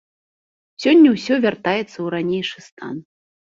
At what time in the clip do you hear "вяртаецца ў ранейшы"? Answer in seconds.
1.45-2.59